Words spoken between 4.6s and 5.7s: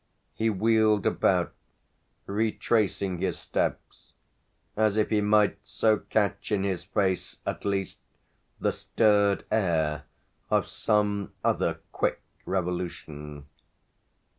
as if he might